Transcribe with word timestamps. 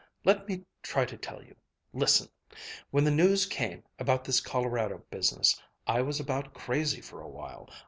Let 0.25 0.47
me 0.49 0.65
try 0.81 1.05
to 1.05 1.15
tell 1.15 1.43
you. 1.43 1.55
Listen! 1.93 2.29
When 2.89 3.03
the 3.03 3.11
news 3.11 3.45
came, 3.45 3.83
about 3.99 4.23
this 4.23 4.41
Colorado 4.41 5.03
business 5.11 5.61
I 5.85 6.01
was 6.01 6.19
about 6.19 6.55
crazy 6.55 7.01
for 7.01 7.21
a 7.21 7.29
while. 7.29 7.69